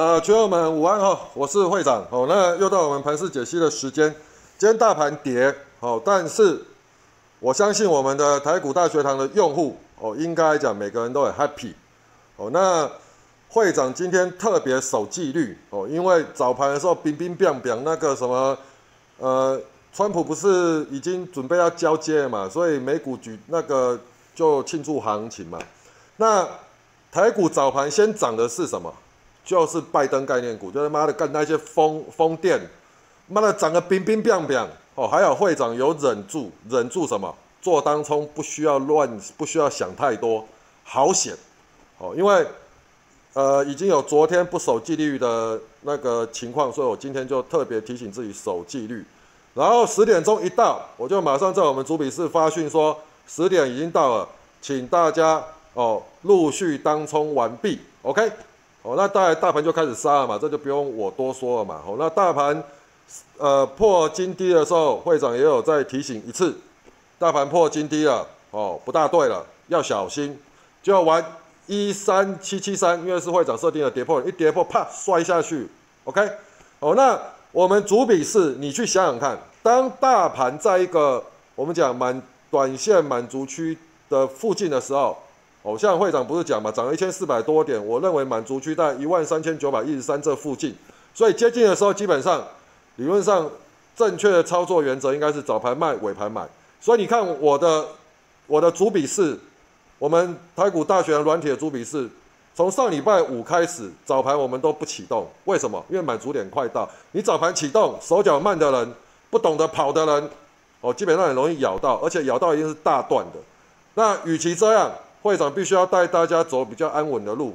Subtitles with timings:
[0.00, 2.24] 呃，群友们午安哈，我是会长哦。
[2.26, 4.10] 那又到我们盘势解析的时间。
[4.56, 6.58] 今天大盘跌哦，但是
[7.38, 11.74] 我相信我们的台股大学堂的用户哦，应该讲每个人都很 happy
[12.36, 12.48] 哦。
[12.50, 12.90] 那
[13.50, 18.56] 会长今天特别守纪律哦，因为早盘的时候冰冰冰冰那个什么
[19.18, 19.60] 呃，
[19.92, 24.00] 川普不是已经准备要交接了嘛，所以美股举那个
[24.34, 25.58] 就庆祝行情嘛。
[26.16, 26.48] 那
[27.12, 28.90] 台股早盘先涨的是什么？
[29.50, 32.56] 就是拜登概念股，就是妈的干那些风风电，
[33.26, 34.56] 妈的涨个冰冰冰冰
[34.94, 37.34] 哦，还有会长有忍住，忍住什么？
[37.60, 40.46] 做当冲不需要乱，不需要想太多，
[40.84, 41.34] 好险
[41.98, 42.46] 哦，因为
[43.32, 49.04] 呃已经有昨天不守纪律的那个情况，所以我今天就特别提醒自己守纪律。
[49.54, 54.28] 然后十点钟一到，我就马上在我们主笔室发讯说十点已经到了，
[54.62, 55.42] 请大家
[55.74, 58.30] 哦陆续当冲完毕，OK。
[58.82, 61.82] 哦，那大大盘就开始杀了嘛，这就不用我多说了嘛。
[61.86, 62.64] 哦，那大盘
[63.36, 66.56] 呃破金低的时候，会长也有再提醒一次，
[67.18, 70.38] 大盘破金低了，哦，不大对了，要小心，
[70.82, 71.22] 就要玩
[71.66, 75.68] 一三七七三，因为是会长设定的跌破，一跌破啪摔下去
[76.04, 76.26] ，OK。
[76.78, 77.20] 哦，那
[77.52, 81.22] 我们主笔是，你去想想看，当大盘在一个
[81.54, 83.76] 我们讲满短线满足区
[84.08, 85.18] 的附近的时候。
[85.62, 90.74] 哦，像会长不是讲嘛，涨了一千四百多点，我认为满足区在一万三千九百一十三这附近，
[91.14, 92.42] 所以接近的时候，基本上
[92.96, 93.46] 理论上
[93.94, 96.48] 正确的操作原则应该是早盘卖，尾盘买。
[96.80, 97.86] 所以你看我的
[98.46, 99.38] 我的主笔是，
[99.98, 102.08] 我们台股大学软体的主笔是，
[102.54, 105.84] 从上礼拜五开始早盘我们都不启动，为什么？
[105.90, 108.94] 因为满足点快到，你早盘启动，手脚慢的人，
[109.28, 110.30] 不懂得跑的人，
[110.80, 113.38] 哦，基本上很容易咬到，而且咬到一定是大段的。
[113.92, 114.90] 那与其这样。
[115.22, 117.54] 会长必须要带大家走比较安稳的路，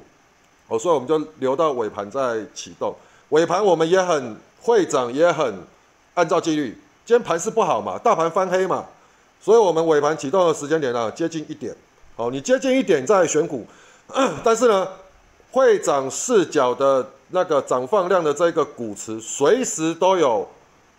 [0.68, 2.96] 哦，所以我们就留到尾盘再启动。
[3.30, 5.60] 尾盘我们也很，会长也很
[6.14, 6.78] 按照纪律。
[7.06, 8.86] 今天盘势不好嘛，大盘翻黑嘛，
[9.42, 11.76] 所以我们尾盘启动的时间点呢接近一点。
[12.16, 13.66] 好，你接近一点再选股，
[14.44, 14.88] 但是呢，
[15.52, 20.48] 会长视角的那个涨放量的这个股池，随时都有。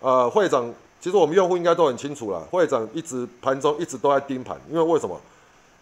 [0.01, 0.71] 呃，会长
[1.01, 5.19] 其实我们用户应该都很清楚了，会长一直盘中一直都在盯盘，因为为什么？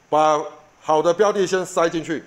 [0.09, 0.41] 把
[0.87, 2.23] 好的标的先塞进去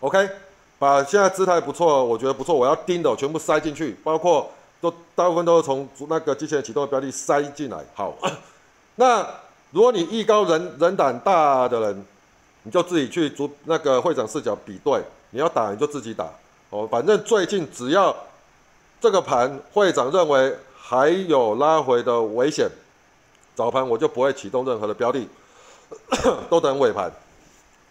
[0.00, 0.28] ，OK，
[0.76, 4.50] 把现在姿态不错，我觉得不错，我要盯的全部塞进去，包括
[4.80, 7.78] 都大部分都是从那个机器人启动的标的塞进来。
[7.94, 8.12] 好，
[8.96, 9.24] 那
[9.70, 12.04] 如果你艺高人人胆大的人，
[12.64, 15.00] 你就自己去主那个会长视角比对，
[15.30, 16.28] 你要打你就自己打
[16.70, 18.12] 哦，反正最近只要
[19.00, 22.68] 这个盘会长认为还有拉回的危险，
[23.54, 25.24] 早盘我就不会启动任何的标的，
[26.50, 27.08] 都等尾盘。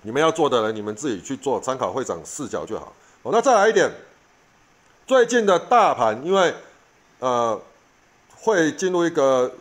[0.01, 2.93] 你们要做的人，你们自己去做，参考会长视角就好。
[3.23, 3.91] 哦，那再来一点，
[5.05, 6.53] 最近的大盘因为
[7.19, 7.59] 呃
[8.33, 9.51] 会进入一个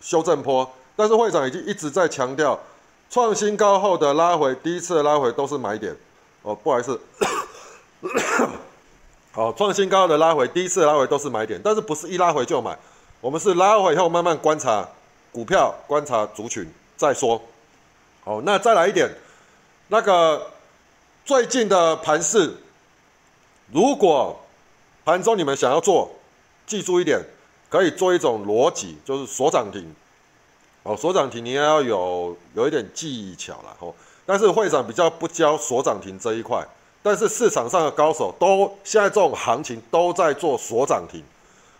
[0.00, 2.58] 修正坡，但是会长已经一直在强调，
[3.08, 5.96] 创新高后的拉回，第一次拉回都是买点。
[6.42, 7.00] 哦，不好意思，
[9.32, 12.78] 好， 创新高的拉回，第一次拉回都是买点，但是不是一拉回就买，
[13.22, 14.86] 我们是拉回以后慢慢观察
[15.32, 17.40] 股票，观察族群再说。
[18.22, 19.10] 好，那再来一点。
[19.88, 20.50] 那个
[21.24, 22.54] 最近的盘势，
[23.72, 24.38] 如果
[25.04, 26.10] 盘中你们想要做，
[26.66, 27.18] 记住一点，
[27.70, 29.94] 可以做一种逻辑，就是锁涨停。
[30.82, 33.94] 哦，锁涨停你也要有有一点技巧了哦。
[34.26, 36.62] 但是会长比较不教锁涨停这一块，
[37.02, 41.24] 但是市场上的高手都现在这种行情都在做锁涨停。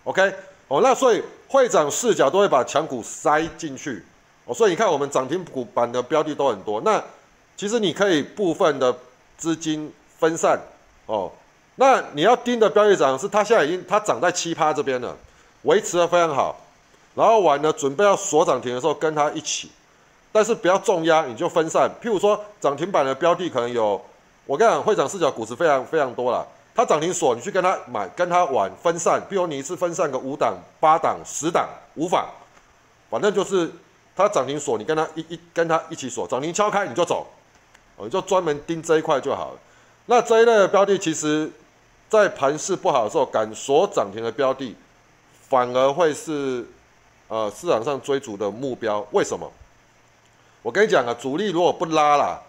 [0.05, 0.33] OK，
[0.69, 4.03] 哦，那所以会长视角都会把强股塞进去。
[4.47, 6.81] 哦，所以你看我们涨停股板的标的都很多。
[6.81, 7.03] 那
[7.59, 8.97] 其实你可以部分的
[9.37, 10.57] 资金分散
[11.07, 11.29] 哦，
[11.75, 15.17] 那你要盯的标的涨是它现在已经它涨在七趴这边了，
[15.63, 16.55] 维持的非常好，
[17.17, 19.73] 然后完了准备要锁涨停的时候跟它一起，
[20.31, 21.91] 但是不要重压，你就分散。
[22.01, 24.01] 譬如说涨停板的标的可能有，
[24.47, 26.47] 我跟你讲会长视角股市非常非常多了，
[26.77, 32.25] 它涨停锁你去跟它买跟它玩分散，譬如你一次分散个五档八档十档无妨，
[33.11, 33.69] 反正就是
[34.15, 37.27] 它涨停锁你跟它一一跟它一起锁，涨停敲开你就走。
[37.99, 39.59] 我就专门盯这一块就好了。
[40.07, 41.51] 那这一类的标的，其实，
[42.09, 44.75] 在盘势不好的时候，敢锁涨停的标的，
[45.49, 46.67] 反而会是
[47.29, 49.07] 呃市场上追逐的目标。
[49.11, 49.51] 为什么？
[50.63, 52.41] 我跟你讲啊，主力如果不拉啦，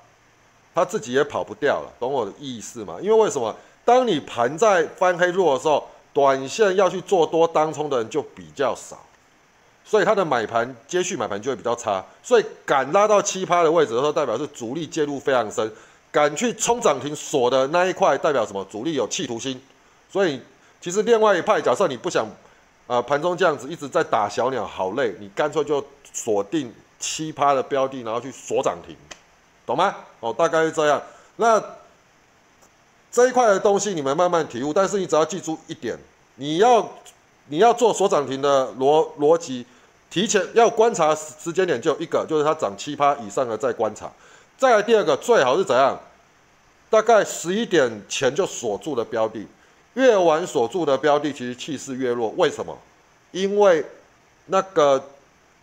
[0.74, 2.98] 他自己也跑不掉了，懂我的意思吗？
[3.02, 3.54] 因为为什么？
[3.84, 8.98] 当你盘在翻黑弱的时候，短线要去做多当冲的人就比较少。
[9.90, 15.72] 所以它的买盘接续买盘就会比较差，所以敢拉到七趴的位置的时候，代表是主力介入非常深，
[16.12, 18.64] 敢去冲涨停锁的那一块代表什么？
[18.72, 19.60] 主力有企图心，
[20.12, 20.40] 所以
[20.80, 22.24] 其实另外一派，假设你不想
[22.86, 25.84] 啊盘中这样子一直在打小鸟，好累，你干脆就
[26.14, 28.96] 锁定七趴的标的，然后去锁涨停，
[29.66, 29.96] 懂吗？
[30.20, 31.02] 哦，大概是这样。
[31.38, 31.60] 那
[33.12, 35.98] 这一块的东西你们慢慢体悟，但是你只要记住一点，
[36.36, 36.88] 你要
[37.48, 39.66] 你要做锁涨停的逻逻辑，
[40.10, 44.12] 提前要观察时间点就一个，就是它涨七趴以上的再观察。
[44.58, 45.98] 再来第二个，最好是怎样？
[46.90, 49.46] 大概十一点前就锁住的标的，
[49.94, 52.34] 越晚锁住的标的，其实气势越弱。
[52.38, 52.76] 为什么？
[53.32, 53.86] 因为
[54.48, 55.04] 那个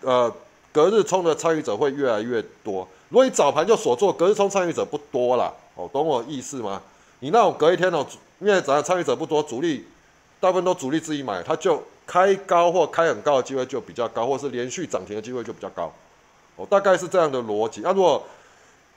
[0.02, 0.32] 呃
[0.70, 2.86] 隔日冲的参与者会越来越多。
[3.08, 6.80] 如果你早盘就锁住，隔日冲参与者不多啦，哦，懂我意思吗？
[7.18, 8.06] 你那种隔一天哦，
[8.38, 9.84] 因为怎样参与者不多，主力
[10.38, 15.92] 大部分都主力自己买，它就开高或开很高的机会就比较高，或是连续涨停的机会就比较高。
[16.56, 17.80] 哦，大概是这样的逻辑。
[17.82, 18.24] 那如果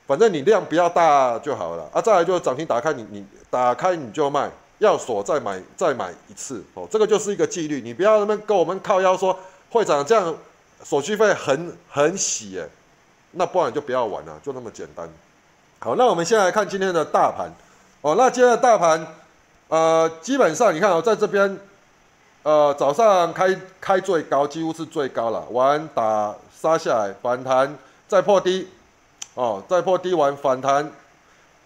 [0.07, 9.37] 反正你量比较大就好了啊，再来就是涨停打开，你你打开你就卖，要锁再买再买一次哦，这个就是一个纪律，你不要那么跟我们靠腰说
[9.69, 10.33] 会长这样
[10.83, 12.67] 手续费很很喜哎，
[13.33, 15.07] 那不然就不要玩了，就那么简单。
[15.79, 17.51] 好，那我们先来看今天的大盘
[18.01, 19.05] 哦，那今天的大盘
[19.67, 21.59] 呃基本上你看哦，在这边
[22.49, 28.67] 呃早上开开最高，几乎是最高了，完打杀下来反弹再破低。
[29.35, 30.91] 哦，再破低完反弹，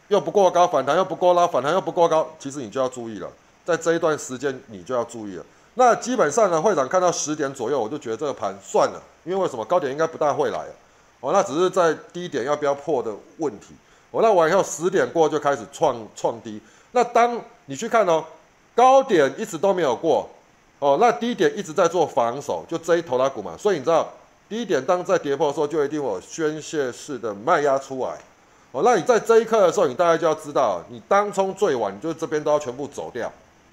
[0.09, 3.29] 又不过高，反弹又不过拉，反弹又不过高，其实你就要注意了，
[3.63, 5.45] 在这一段时间你就要注意了。
[5.75, 10.65] 那基本上呢，会长看到十点左右，我就觉得这个盘算了，因为为什么高点应该不大会来
[11.21, 13.73] 哦，那只是在低点要不要破的问题。
[14.11, 18.23] 哦，那晚以后十点过就开始创创低，那当你去看哦，
[18.75, 20.29] 高点一直都没有过，
[20.83, 24.07] 哦，那低点一直在做防守，就这一头拉股嘛，所以你知道。
[24.49, 28.11] 低点，当在跌破的时候，就一定有宣泄式的卖压出来。
[28.71, 33.31] 哦，那你在这一刻的时候，你大概就要知道，你当冲最晚，你就这边都要全部走掉，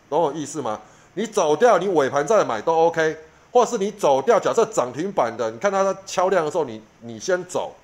[0.08, 0.80] 懂我意思吗？
[1.14, 3.14] 你走掉，你尾盘再买都 OK，
[3.52, 7.74] 或是你走掉，假设涨停板的，你看它敲量的时候，你你先走，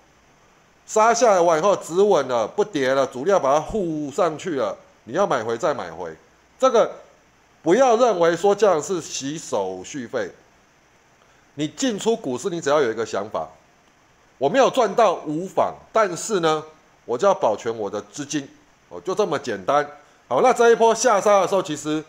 [0.86, 4.74] 杀下来完以后止稳了，不跌了，主力要把它护上去了，
[5.04, 6.16] 你要买回再买回，
[6.58, 6.90] 这个
[7.66, 10.30] 不要认为说这样是洗手续费。
[11.54, 13.48] 你进出股市，你只要有一个想法，
[14.38, 16.62] 我没有赚到无妨，但是呢，
[17.04, 18.48] 我就要保全我的资金，
[18.88, 19.84] 哦，就这么简单。
[20.28, 22.04] 好，那这一波下杀的时候，其实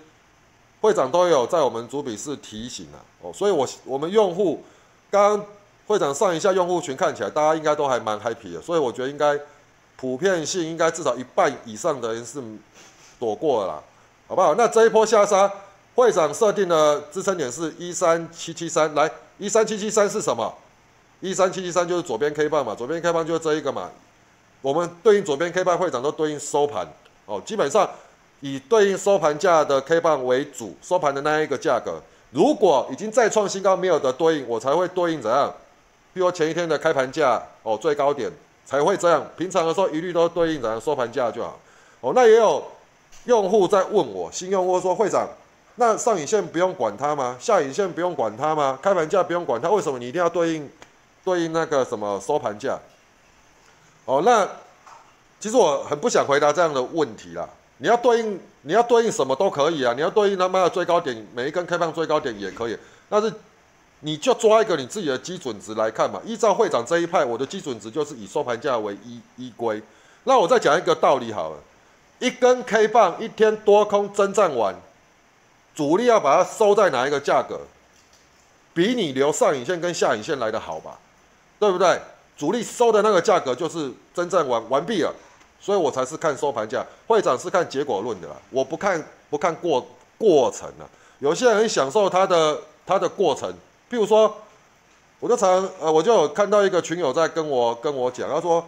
[0.80, 4.64] 会长都有在我们主笔室提醒啊，哦，所以我我们用户
[5.10, 5.44] 刚
[5.88, 9.36] 会长上一下用户群看起来，大家应该都还蛮 happy 的，所以我觉得应该
[9.96, 12.40] 普遍性应该至少一半以上的人是
[13.18, 13.84] 躲过了，
[14.28, 14.56] 好不好？
[14.56, 15.52] 那这一波下杀，
[15.96, 19.10] 会长设定的支撑点是一三七七三，来。
[19.40, 20.52] 一三七七三是什么？
[21.20, 23.90] 一三七七三就是左边 K 棒嘛，左边 K 棒就是这一个嘛。
[24.62, 26.88] 我们对应左边 K 棒会长都对应收盘
[27.28, 27.88] 哦，基本上
[28.40, 32.02] 以对应收盘价的 K 棒为主，收盘的那一个价格。
[32.32, 35.54] 如果已经再创新高没有的对应，我才会对应怎样？
[36.16, 38.32] 比如前一天的开盘价哦，最高点
[38.66, 39.24] 才会这样。
[39.38, 41.60] 平常的时候一律都对应怎样收盘价就好。
[42.02, 42.64] 哦，那也有
[43.28, 45.28] 用户在问我，新用户说会长。
[45.76, 47.38] 那上影线不用管它吗？
[47.40, 48.80] 下影线不用管它吗？
[48.82, 49.70] 开盘价不用管它？
[49.70, 50.68] 为什么你一定要对应
[51.24, 52.80] 对应那个什么收盘价？
[54.06, 54.48] 哦，那
[55.40, 57.48] 其实我很不想回答这样的问题啦。
[57.80, 62.78] 你要对应你要对应什么都可以啊，你要对应他妈的最高点，每一根开放最高点也可以。
[63.10, 63.32] 但是
[64.00, 66.20] 你就抓一个你自己的基准值来看嘛。
[66.26, 69.80] 依照会长这一派，我的基准值就是以收盘价为依依归。
[70.24, 71.58] 那我再讲一个道理好了，
[72.20, 74.76] 一根 K 棒一天多空征战完。
[75.76, 77.60] 主力要把它收在哪一个价格，
[78.74, 80.98] 比你留上影线跟下影线来的好吧，
[81.60, 82.02] 对不对？
[82.36, 85.14] 主力收的那个价格就是真正完完毕了，
[85.60, 86.84] 所以我才是看收盘价。
[87.06, 90.90] 会长是看结果论的啦，我不看不看过过程啊。
[91.20, 93.48] 有些人享受他的他的过程，
[93.92, 94.36] 譬如说，
[95.20, 98.66] 我就常呃，我就有看到一个群友在跟我跟我讲，他说，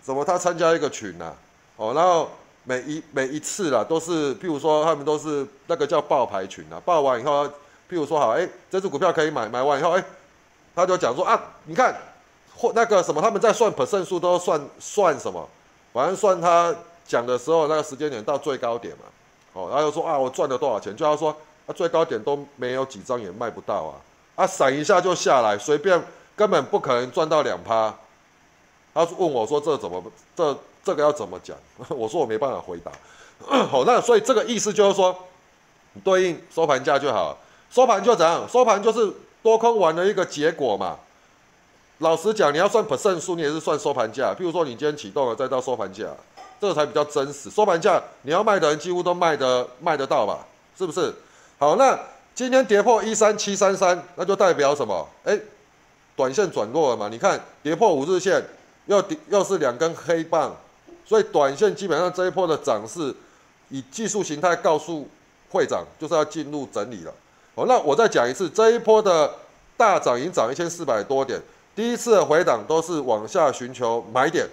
[0.00, 1.34] 怎么他参加一个群呐，
[1.76, 2.30] 哦，然后。
[2.68, 10.04] 每一每一次啦，都是，譬如说他们都是那个叫爆牌群啊，爆完以后，譬如说好，哎，这只股票可以买，买完以后，哎，
[10.74, 11.96] 他就讲说啊，你看
[12.54, 15.48] 或那个什么，他们在算 percent 数都算算什么，
[15.94, 19.04] 反正算他讲的时候那个时间点到最高点嘛，
[19.54, 21.34] 哦，然后又说啊，我赚了多少钱，就要说
[21.66, 23.94] 啊，最高点都没有几张也卖不到啊，
[24.36, 25.98] 啊，闪一下就下来，随便
[26.36, 27.94] 根本不可能赚到两趴，
[28.92, 30.04] 他问我说这怎么
[30.36, 30.54] 这？
[30.88, 31.54] 这个要怎么讲？
[31.94, 32.90] 我说我没办法回答。
[33.68, 35.14] 好，那所以这个意思就是说，
[36.02, 37.36] 对应收盘价就好，
[37.70, 38.48] 收盘就怎样？
[38.48, 40.96] 收盘就是多空玩的一个结果嘛。
[41.98, 44.34] 老实讲，你要算 percent 数，你也是算收盘价。
[44.34, 46.06] 譬如说你今天启动了，再到收盘价，
[46.58, 47.50] 这个才比较真实。
[47.50, 50.46] 收盘价你要卖的人几乎都卖得卖得到吧？
[50.78, 51.14] 是不是？
[51.58, 51.98] 好，那
[52.34, 55.06] 今天跌破一三七三三，那就代表什么？
[55.24, 55.38] 哎，
[56.16, 57.08] 短线转弱了嘛？
[57.10, 58.42] 你看跌破五日线，
[58.86, 60.56] 又跌又是两根黑棒，
[61.08, 63.14] 所以短线基本上这一波的涨势，
[63.70, 65.08] 以技术形态告诉
[65.50, 67.14] 会长，就是要进入整理了。
[67.54, 69.34] 好，那我再讲一次，这一波的
[69.74, 71.40] 大涨已经涨一千四百多点，
[71.74, 74.46] 第一次的回档都是往下寻求买点。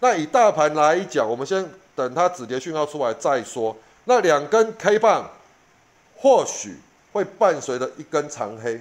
[0.00, 3.76] 那以大盘来讲，我们先等它止跌讯号出来再说。
[4.06, 5.30] 那两根 K 棒
[6.16, 6.78] 或许
[7.12, 8.80] 会伴随着一根长黑，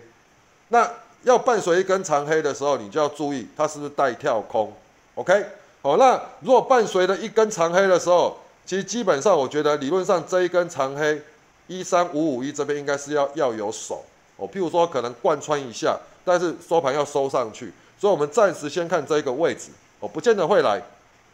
[0.69, 0.89] 那
[1.23, 4.71] 要伴随一根长黑的时候，你就要注意它是不是带跳空。
[5.15, 5.45] OK，
[5.81, 11.21] 好，那如果伴随着一根长黑的时候，其实基本上我觉得理论上这一根长黑。
[11.69, 14.01] 一三五五一这边应该是要要有手。
[14.37, 19.71] 哦，譬如说可能贯穿一下，但是收盘要收上去，所以我们暂时先看这个位置。
[19.99, 20.81] 哦，不见得会来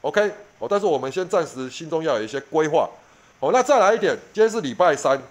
[0.01, 0.31] ，OK？
[0.57, 2.89] 哦，但是我们先暂时心中要有一些规划。
[3.39, 3.51] 哦。
[3.53, 5.21] 那再来一点，今天是礼拜三，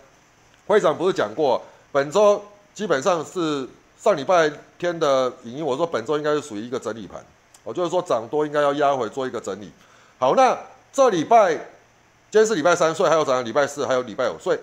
[0.69, 2.41] 会长不是讲过，本周
[2.73, 7.21] 基本上是上礼拜天的影音，我说本周应该是属于一个整理盘，
[7.65, 9.71] 哦，就是说涨多应该要压回做一个整理。
[10.19, 10.57] 好，那
[10.93, 11.55] 这礼拜
[12.31, 14.59] 今天是礼拜三，所以还有涨，礼拜四还有礼拜五，所以。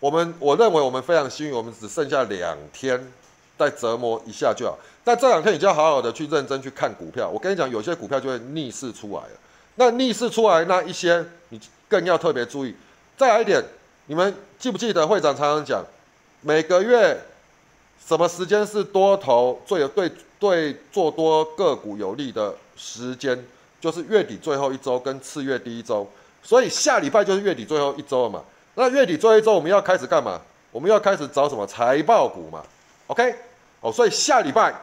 [0.00, 3.10] 我们我认为我们非常幸运，我们只剩下两天，
[3.56, 4.78] 再折磨一下就好。
[5.02, 7.26] 但这两天你就要好好的去认真去看股票。
[7.26, 9.30] 我跟你讲，有些股票就会逆势出来了。
[9.76, 11.58] 那逆势出来那一些，你
[11.88, 12.74] 更要特别注意。
[13.16, 13.64] 再来一点，
[14.04, 15.82] 你们记不记得会长常常讲，
[16.42, 17.18] 每个月
[18.04, 20.12] 什么时间是多头最有对
[20.44, 23.42] 对做多个股有利的时间，
[23.80, 26.06] 就是月底最后一周跟次月第一周。
[26.42, 28.44] 所以下礼拜就是月底最后一周了嘛。
[28.74, 30.38] 那月底最后一周我们要开始干嘛？
[30.70, 32.62] 我们要开始找什么财报股嘛
[33.06, 33.34] ？OK，
[33.80, 34.74] 哦，所以下礼拜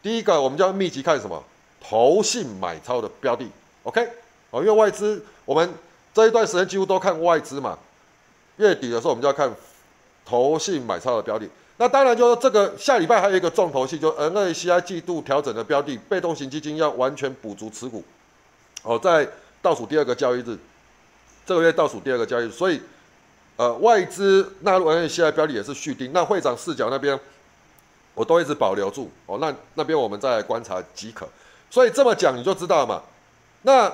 [0.00, 1.42] 第一个我们就要密集看什么
[1.80, 3.44] 投信买超的标的
[3.82, 4.08] ，OK，
[4.50, 5.68] 哦，因为外资我们
[6.14, 7.76] 这一段时间几乎都看外资嘛，
[8.58, 9.52] 月底的时候我们就要看
[10.24, 11.50] 投信买超的标的。
[11.76, 18.04] 那当然就是这个下礼拜还有一个重头戏，就 NACI 季度调整的标的，被动型基金要完全补足持股，
[18.82, 19.28] 哦，在
[19.60, 20.56] 倒数第二个交易日。
[21.44, 22.80] 这个月倒数第二个交易日，所以，
[23.56, 26.10] 呃，外资纳入 N A C I 标的也是续订。
[26.12, 27.18] 那会长视角那边，
[28.14, 29.38] 我都一直保留住哦。
[29.40, 31.28] 那那边我们再来观察即可。
[31.70, 33.02] 所以这么讲你就知道嘛。
[33.62, 33.92] 那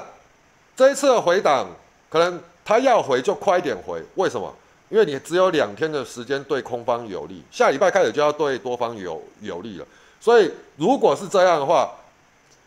[0.76, 1.66] 这一次的回档，
[2.08, 4.00] 可能他要回就快一点回。
[4.16, 4.54] 为什么？
[4.90, 9.86] 因为你只有两天的时间对空方有利，下礼拜开始就要对多方有有利了。
[10.20, 11.90] 所以如果是这样的话，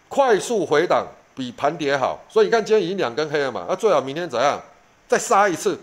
[0.09, 2.19] 快速回档比盘跌好。
[2.29, 4.59] 所以你看今天已经两根黑了嘛，那最好明天怎样？
[5.07, 5.75] 再杀一次，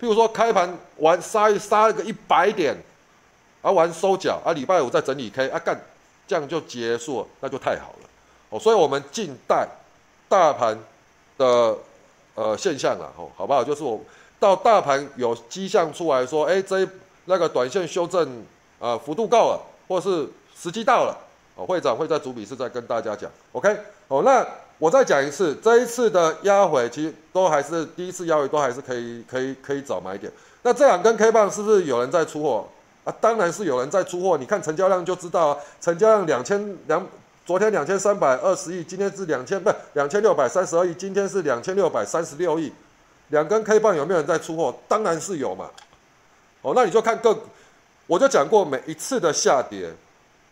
[0.00, 2.76] 譬如说开盘完杀一杀个一百点，
[3.62, 5.80] 啊完收脚啊礼拜五再整理 K 啊干，
[6.26, 8.08] 这样就结束，那就太好了
[8.50, 8.58] 哦。
[8.58, 9.66] 所以我们静待
[10.28, 10.76] 大盘
[11.38, 11.78] 的
[12.34, 13.62] 呃现象了哦，好不好？
[13.62, 13.98] 就是我
[14.40, 16.86] 到大盘有迹象出来说，哎这
[17.24, 18.44] 那个短线修正
[18.78, 21.16] 啊幅度够了，或是时机到了，
[21.56, 23.76] 哦会长会在主笔室再跟大家讲，OK
[24.08, 24.46] 哦那。
[24.80, 30.32] 我再讲一次，这一次的压回其实都还是第一次压回，都还是可以可以可以找买点。
[30.62, 32.64] 那这两根 K 棒是不是有人在出货
[33.02, 33.12] 啊？
[33.20, 35.56] 当然是有人在出货，你看成交量就知道啊。
[35.80, 37.04] 成交量两千两，
[37.44, 42.72] 昨天两千三百二十亿，今天是两千不两千六百三十二亿，今天是两千六百三十六亿。
[43.28, 44.74] 两根 K 棒有没有人在出货？
[44.86, 45.70] 当然是有嘛。
[46.62, 47.38] 哦，那你就看个，
[48.06, 49.92] 我就讲过每一次的下跌，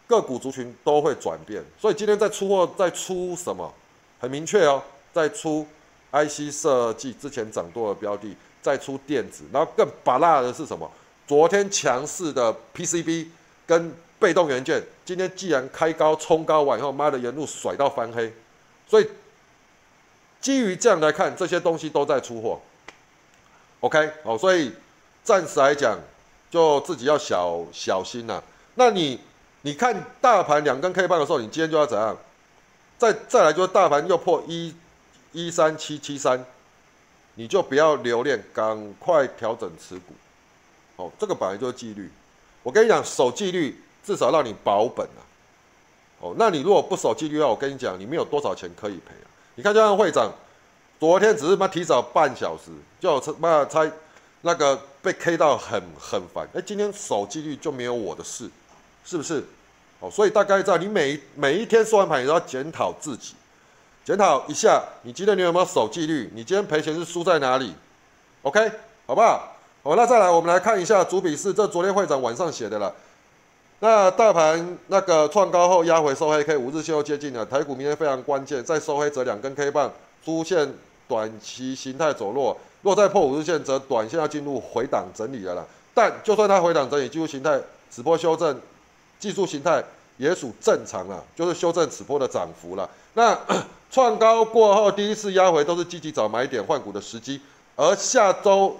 [0.06, 3.72] 个股族群都会转变，所以今天在出货在出什么？
[4.20, 5.66] 很明确哦，在出
[6.12, 10.90] IC 设计之前涨多的标的，再出电子，然后更拔辣的是什么？
[11.26, 13.26] 昨天强势的 PCB
[13.66, 18.32] 跟被动元件，今天既然开高冲高完以后，妈的沿路甩到翻黑，
[18.88, 19.06] 所以
[20.40, 22.60] 基于这样来看，这些东西都在出货。
[23.80, 24.72] OK，哦，所以
[25.22, 25.98] 暂时来讲，
[26.50, 28.42] 就自己要小小心呐。
[28.74, 29.20] 那你
[29.62, 32.16] 你看大盘两根 K 棒的时候，你今天就要怎样？
[32.98, 34.74] 再再来就是大盘又破一
[35.32, 36.44] 一三七七三，
[37.34, 40.14] 你就不要留恋，赶快调整持股。
[40.96, 42.10] 哦，这个本来就是纪律。
[42.62, 45.20] 我跟你讲，守纪律至少让你保本啊。
[46.20, 49.12] 哦，那你如果不守纪律的话，我跟你讲，你没有多少钱可以赔。
[49.56, 50.30] 你看，就像会长
[51.00, 52.70] 昨天只是妈提早半小时，
[53.00, 53.90] 就妈猜
[54.42, 56.46] 那个被 K 到很很烦。
[56.54, 58.48] 哎，今天守纪律就没有我的事，
[59.04, 59.42] 是不是？
[59.98, 63.34] 哦，所以大概在，你每每一天收盘，你都要检讨自己，
[64.04, 66.30] 检讨一下，你今天你有没有守纪律？
[66.34, 67.74] 你今天赔钱是输在哪里
[68.42, 68.70] ？OK，
[69.06, 69.56] 好不好？
[69.82, 72.94] 好，那再来，我们来看一下主笔是这昨天会长晚上写的了。
[73.80, 79.92] 那大盘那个创高后压回收黑 K，五日线又接近了，台股明天非常关键，再收黑则两根 K 棒
[80.24, 80.72] 出现
[81.06, 85.64] 短期形态走弱，若再破五日线，则短线要进入回档整理了啦。
[85.92, 88.58] 但就算它回档整理，技术形态此波修正，
[89.18, 89.84] 技术形态
[90.16, 92.88] 也属正常了，就是修正此波的涨幅了。
[93.12, 93.38] 那
[93.90, 97.40] 创高过后第一次压回都是积极找买点换股的时机，
[97.76, 98.74] 而下周，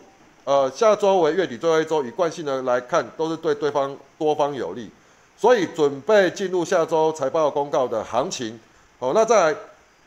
[0.47, 4.89] 呃，下周为月底最后一周，以惯性的来看，都是对对方多方有利，
[5.37, 8.59] 所以准备进入下周财报公告的行情。
[9.01, 9.59] 好，那再来。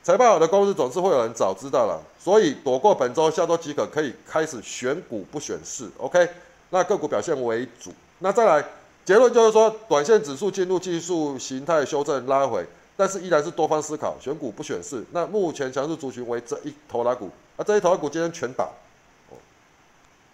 [0.01, 6.27] 财报好的公司总是会有人早知道了，所以躲过本周，下周即可可以开始选股不选市，OK？
[6.69, 7.91] 那个股表现为主。
[8.19, 8.65] 那再来
[9.03, 12.65] 结论就是说，短线指数进入技术形态修正拉回，
[12.95, 15.03] 但是依然是多方思考，选股不选市。
[15.11, 18.69] 那目前强势族群为这一头拉股，啊，这一头拉股今天全打，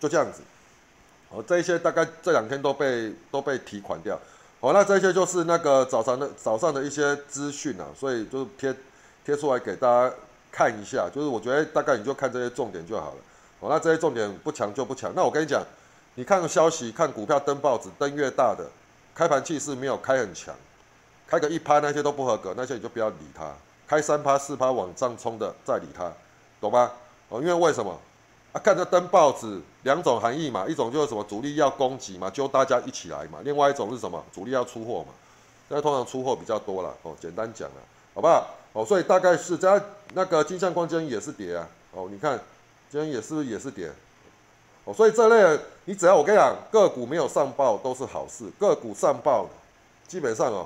[0.05, 0.41] 就这样子。
[1.29, 4.19] 哦，这一些大概这两天都被都被提款掉。
[4.61, 8.75] 好，那这些就是那个早上的早上的一些资讯啊，所以就是贴。
[9.25, 10.15] 贴出来给大家
[10.51, 13.17] 看一下，就是我觉得大概你就看这些重点就好了。
[13.59, 15.11] 哦，那这些重点不强就不强。
[15.15, 15.63] 那我跟你讲，
[16.13, 18.63] 你看消息、看股票登报纸，登越大的，
[19.15, 20.53] 开盘气势没有开很强，
[21.25, 23.51] 开个一趴那些都不合格，那些你就不要理它。
[23.87, 26.13] 开三趴四趴往上冲的再理它，
[26.61, 26.91] 懂吗？
[27.29, 27.99] 哦，因为为什么？
[28.55, 34.23] 啊，看着登报纸两种含义嘛，一种就是什么主力要攻击嘛，就大家一起来嘛；另外一种是什么？
[34.33, 35.07] 主力要出货嘛。
[35.67, 36.95] 那通常出货比较多了。
[37.03, 37.75] 哦，简单讲了，
[38.13, 38.47] 好不好？
[38.71, 39.81] 哦，所以大概是在
[40.13, 41.67] 那个金相光今天也是跌啊。
[41.91, 42.39] 哦，你看
[42.89, 43.91] 今天也是也是跌。
[44.85, 49.49] 哦，所以这类你只要我跟你讲，个股没有上报都是好事，个股上报
[50.07, 50.65] 基本上哦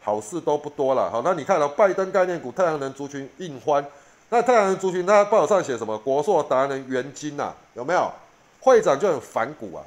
[0.00, 1.10] 好事都不多了。
[1.10, 3.84] 好，那你看到拜登概念股、太阳能族群印欢，
[4.30, 5.96] 那太阳能族群它报上写什么？
[5.98, 8.10] 国硕、达能、元金呐，有没有？
[8.60, 9.84] 会长就很反骨啊。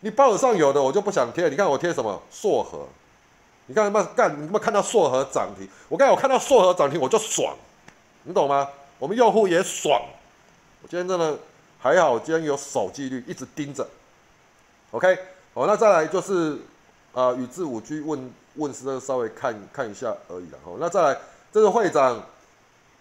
[0.00, 2.22] 你报上有的我就不想贴，你看我贴什么？
[2.30, 2.86] 硕和。
[3.68, 7.56] 你看他妈干，你他妈看到硕和涨停，我刚才我看到硕和涨停我就爽，
[8.22, 8.68] 你懂吗？
[8.98, 10.00] 我们用户也爽。
[10.82, 11.36] 我今天真的
[11.80, 13.84] 还好，今天有守纪律，一直盯着。
[14.92, 15.18] OK，
[15.52, 16.58] 好，那再来就是
[17.12, 20.58] 啊，宇智五 G 问问世，稍微看看一下而已了。
[20.64, 21.18] 好，那再来，
[21.52, 22.22] 这是会长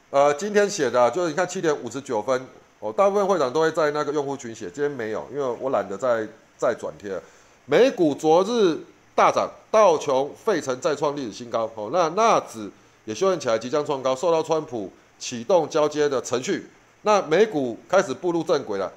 [0.09, 2.45] 呃今天写的，就是你看七点五十九分，
[2.79, 7.19] 哦，大部分会长都会在那个用户群写，今天没有，因为我懒得再再转贴。
[7.65, 8.79] 美股昨日。
[9.17, 11.71] 大涨，道琼、费城再创历史新高。
[11.75, 12.69] 哦，那纳指
[13.05, 16.69] 也修正起来，即将创高，受到川普启动交接的程序。
[17.03, 18.91] 那美股开始步入正轨了。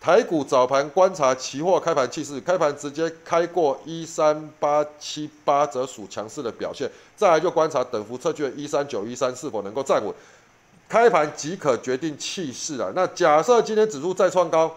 [0.00, 6.90] 台股早盘观察期货开盘气势，开盘直接开过一三八七八，则属强势的表现。
[7.14, 10.12] 再来就观察等幅测距的一三九一三是否能够站稳，
[10.90, 12.92] 开盘即可决定气势了。
[12.94, 14.70] 那假设今天指数再创高。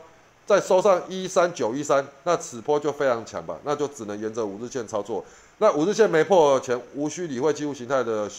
[0.46, 3.58] 再收上一三九一三，那此波就非常强吧？
[3.64, 5.24] 那就只能沿着五日线操作。
[5.60, 8.30] 那五日线没破前，无需理会技术形态的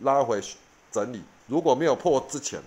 [0.00, 0.40] 拉回
[0.90, 1.22] 整理。
[1.46, 2.58] 如果没有破之前，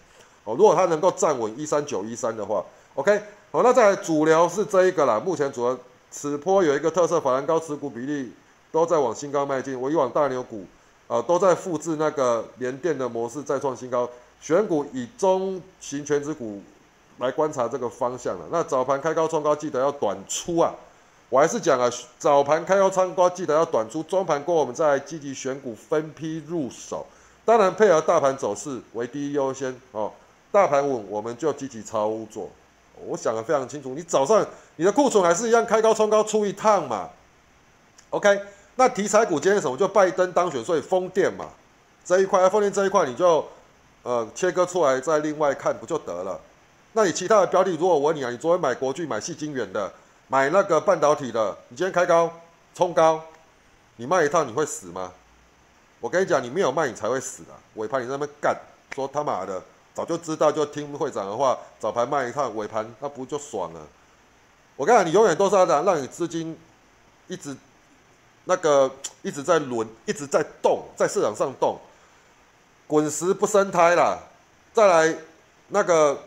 [0.46, 2.64] 哦，如果它能够站稳一三九一三的话
[2.96, 5.20] ，OK，好，那在主流是这一个啦。
[5.20, 5.78] 目前主要
[6.10, 8.32] 此波有一个特色，法兰高持股比例
[8.72, 9.78] 都在往新高迈进。
[9.78, 10.66] 我以往大牛股
[11.10, 14.10] 啊都在复制那个连电的模式，再创新高。
[14.42, 16.62] 选股以中型全值股。
[17.20, 18.46] 来观察这个方向了。
[18.50, 20.74] 那早盘开高冲高，记得要短出啊！
[21.28, 24.02] 我还是讲啊，早盘开高冲高，记得要短出。
[24.04, 27.06] 中盘过，我们再积极选股，分批入手。
[27.44, 30.10] 当然配合大盘走势为第一优先哦。
[30.50, 32.50] 大盘稳，我们就积极操作。
[33.06, 34.48] 我想的非常清楚，你早上
[34.78, 37.10] 你的库存还是一样开高冲高出一趟嘛
[38.12, 38.42] ？OK，
[38.78, 39.76] 那题材股今天什么？
[39.76, 41.48] 就拜登当选，所以风电嘛，
[42.06, 43.46] 这一块风电这一块你就
[44.04, 46.40] 呃切割出来，再另外看不就得了？
[46.94, 49.92] 那你其他的标的，如果我问你啊，你昨天买国巨、买细晶圆的，
[50.28, 52.32] 买那个半导体的，你今天开高
[52.74, 53.22] 冲高，
[53.98, 55.12] 你卖一趟你会死吗？
[56.00, 57.50] 我跟你讲，你没有卖你才会死的。
[57.76, 58.58] 尾盘你那边干，
[58.96, 59.62] 说他妈的
[59.94, 63.82] 早就知道就听会长的话，早盘卖一趟，尾盘那不就爽了？
[64.76, 66.58] 我跟你讲，你永远都是要让让你资金
[67.28, 67.56] 一直
[68.46, 68.90] 那个
[69.22, 71.78] 一直在轮，一直在动，在市场上动，
[72.90, 74.20] 滚石不生胎啦。
[74.74, 75.16] 再来
[75.70, 76.20] 那个。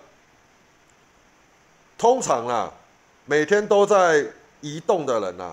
[1.99, 2.69] 通常啦，
[3.27, 4.27] 每天都在
[4.61, 5.53] 移动的人呐，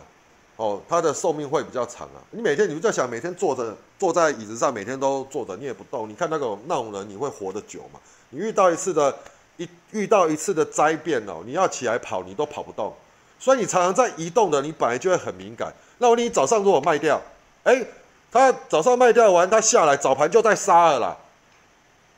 [0.56, 2.18] 哦，他的寿命会比较长啊。
[2.32, 6.10] 你每天你就在想，每天坐着坐在椅子上，每天都坐着，你也不动。
[6.10, 8.00] 你看那个那种人，你会活得久吗？
[8.32, 9.16] 你遇到一次的，
[9.58, 12.92] 一遇到一次的灾变哦，你要起来跑，你都跑不动。
[13.40, 15.72] 所以你常常在移动的，你本来就会很敏感。
[16.00, 17.22] 那我你早上如果卖掉，
[17.64, 17.86] 哎，
[18.32, 21.18] 他早上卖掉完，他下来早盘就在杀了啦。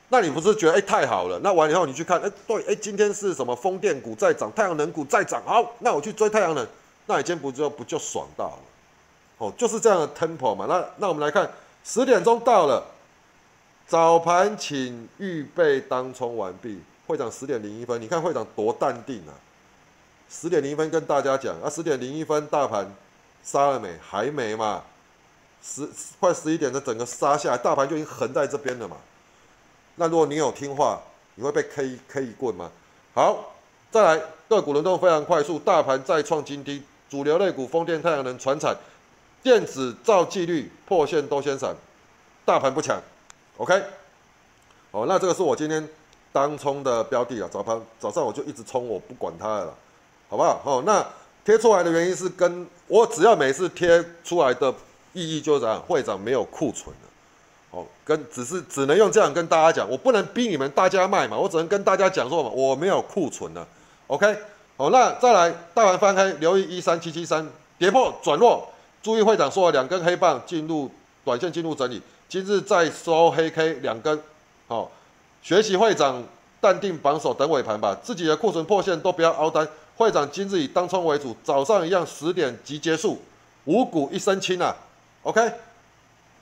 [0.09, 1.39] 那你不是觉得哎太好了？
[1.41, 6.67] 那完以后你去看，哎对，哎今天是什么风电股在涨，太阳能股在涨，好，那我去追太阳能，
[7.05, 8.59] 那你今天不就不就爽到了？
[9.37, 10.65] 哦，就是这样的 temple 嘛。
[10.67, 11.49] 那那我们来看，
[11.85, 12.83] 十点钟到了，
[13.87, 19.31] 早盘请预备当冲完毕，会长十点零一分，你看会长多淡定啊！
[20.29, 22.93] 十点零一分跟大家讲啊，十点零一分大盘
[23.43, 23.97] 杀了没？
[24.01, 24.83] 还没嘛？
[25.63, 25.87] 十
[26.19, 28.97] 快十一点的整个杀下来，大盘就已经横在这边了嘛。
[29.95, 30.99] 那如果你有听话，
[31.35, 32.71] 你会被 K K 一棍吗？
[33.13, 33.53] 好，
[33.91, 38.75] 再来个股轮动非常快速，大盘再创新低，主流类股风电、太阳能、船产、
[39.43, 41.75] 电子、造纪律破线都先闪，
[42.45, 42.99] 大盘不强。
[43.57, 43.83] OK，
[44.91, 45.87] 哦，那这个是我今天
[46.31, 49.75] 当冲的标的啊，早盘早上我就一直冲，我不管它了，
[50.29, 50.61] 好不好？
[50.65, 51.05] 哦，那
[51.43, 54.73] 贴出来的原因是跟我只要每次贴出来的
[55.13, 57.07] 意义就是样，会长没有库存了。
[57.71, 63.65] 哦，跟只是只能用这样跟大家讲，我不能逼你们大家卖嘛，我只能跟大家讲说嘛，我没有库存了
[64.07, 64.35] ，OK，
[64.75, 68.67] 好，那再来大盘翻开，留意一三七七三跌破转弱，
[69.01, 70.91] 注意会长说了两根黑棒进入
[71.23, 74.21] 短线进入整理，今日再收黑 K 两根，
[74.67, 74.91] 好，
[75.41, 76.21] 学习会长
[76.59, 83.17] 淡定榜首等尾盘吧，自己的库存破线都不要凹单，会长今日以当冲为主，早上一样十点即结束，
[83.63, 84.75] 五股一身轻啊。
[85.23, 85.51] ，OK，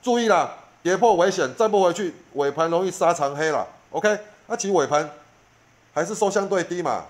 [0.02, 0.56] 注意啦。
[0.82, 3.66] 跌破危险，再不回去，尾盘容易杀长黑了。
[3.90, 5.10] OK，那其实尾盘
[5.92, 7.04] 还是收相对低嘛。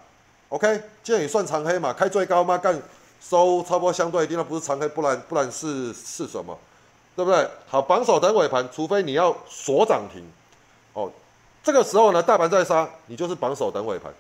[0.48, 0.66] OK，
[1.04, 2.76] 今天也算长黑嘛，开最高嘛，干
[3.20, 6.58] 收差不多相对低，那不是长黑，不然不然是是什么？
[7.14, 7.48] 对不对？
[7.68, 10.24] 好，榜首等尾盘，除非你要锁涨停。
[10.94, 11.08] 哦，
[11.62, 14.12] 这个时候呢，大盘在杀，你就是榜首等尾盘。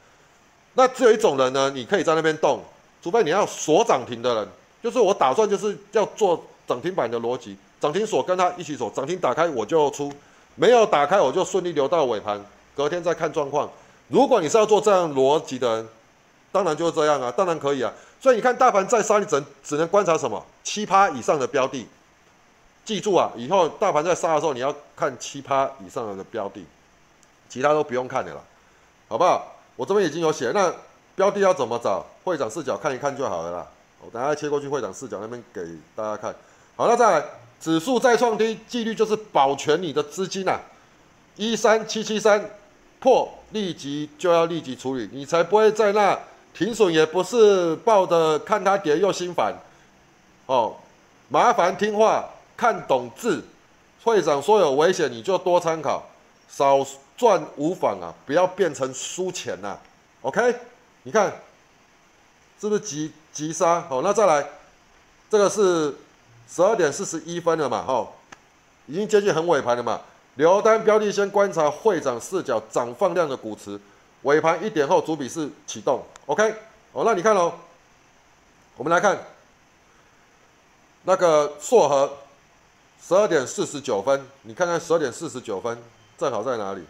[0.74, 2.62] 那只有一种人呢，你可以在那边动，
[3.02, 4.48] 除非你要锁涨停的人，
[4.80, 7.56] 就是我打算就是要做涨停板的逻辑。
[7.80, 10.12] 涨停锁跟它一起锁，涨停打开我就出，
[10.54, 12.40] 没有打开我就顺利留到尾盘，
[12.76, 13.68] 隔天再看状况。
[14.08, 15.88] 如果你是要做这样逻辑的人，
[16.52, 17.92] 当然就是这样啊，当然可以啊。
[18.20, 20.44] 所以你看大盘再杀，你只只能观察什么？
[20.62, 21.88] 七趴以上的标的，
[22.84, 26.64] 记住啊，以后大盘在杀的时候，你要看七趴以上的标的，
[27.48, 28.44] 其他都不用看的了，
[29.08, 29.56] 好不好？
[29.76, 30.70] 我这边已经有写，那
[31.16, 32.04] 标的要怎么找？
[32.24, 33.66] 会长视角看一看就好了啦。
[34.02, 35.62] 我等下切过去会长视角那边给
[35.96, 36.34] 大家看。
[36.76, 37.24] 好，那再来。
[37.60, 40.58] 指数再创低，纪律就是保全你的资金呐。
[41.36, 42.42] 一三七七三
[42.98, 46.18] 破，立即就要立即处理，你才不会在那
[46.54, 49.54] 停损，也不是抱着看它跌又心烦。
[50.46, 50.74] 哦，
[51.28, 53.44] 麻烦听话，看懂字。
[54.04, 56.02] 会长说有危险，你就多参考，
[56.48, 56.78] 少
[57.18, 59.76] 赚无妨啊，不要变成输钱呐。
[60.22, 60.56] OK，
[61.02, 61.30] 你看
[62.58, 63.82] 是不是急急杀？
[63.82, 64.46] 好，那再来，
[65.28, 65.94] 这个是。
[66.52, 68.08] 十二点四十一分了嘛，哈，
[68.86, 70.00] 已经接近很尾盘了嘛。
[70.34, 73.78] 留单标的先观察会长视角涨放量的股池，
[74.22, 76.54] 尾盘一点后主笔是启动，OK，
[76.92, 77.52] 哦，那你看喽，
[78.76, 79.16] 我们来看
[81.04, 82.10] 那个硕和
[83.00, 85.76] 十二点四十九分，你看看十二点四十九分
[86.18, 86.82] 正好在哪里？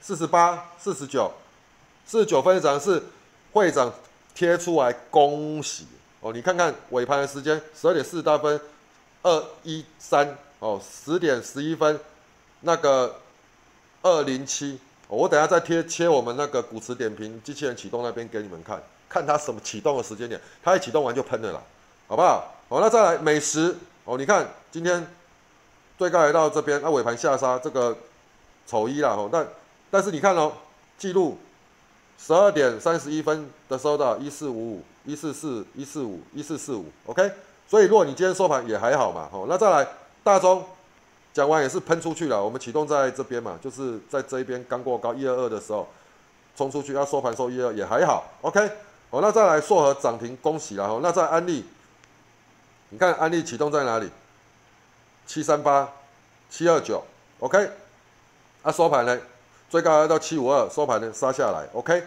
[0.00, 1.32] 四十八、四十九、
[2.06, 3.02] 四十九分涨是
[3.52, 3.92] 会长
[4.34, 5.86] 贴出来恭喜
[6.20, 8.60] 哦，你看看尾盘的时间十二点四十八分。
[9.28, 12.00] 二一三哦，十点十一分，
[12.62, 13.20] 那个
[14.00, 21.62] 二零七，我等下再贴切我们那个股池点评机器人启动那边给你们看，看它什么启动的时间点，它一启动完就喷了啦，
[22.06, 22.54] 好不好？
[22.70, 25.06] 好，那再来美食哦，你看今天
[25.98, 27.94] 最高来到这边，那尾盘下杀，这个
[28.66, 29.46] 丑一啦哦，但
[29.90, 30.52] 但是你看哦，
[30.96, 31.36] 记录
[32.18, 37.30] 十二点三十一分的收到一四五五一四四一四五一四四五，OK。
[37.68, 39.86] 所以，如果你今天收盘也还好嘛，吼，那再来
[40.24, 40.64] 大中
[41.34, 42.42] 讲完也是喷出去了。
[42.42, 45.86] 我们启动在这边嘛，就是在这一边刚过高一二二的时候
[46.56, 48.58] 冲出去，要收盘收一二也还好，OK。
[49.10, 51.00] 好，那再来硕和涨停，恭喜了，吼。
[51.00, 51.66] 那在安利，
[52.88, 54.10] 你看安利启动在哪里？
[55.26, 55.92] 七三八、
[56.48, 57.04] 七二九
[57.40, 57.70] ，OK。
[58.62, 59.18] 啊，收盘呢，
[59.68, 62.02] 最高要到七五二，收盘呢杀下来，OK。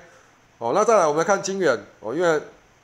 [0.57, 2.41] 好，那再来我们看金元，哦，因为。